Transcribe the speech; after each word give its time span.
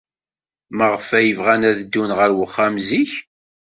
Maɣef 0.77 1.07
ay 1.17 1.29
bɣan 1.37 1.61
ad 1.69 1.77
ddun 1.81 2.11
ɣer 2.17 2.29
uxxam 2.45 2.75
zik? 2.87 3.13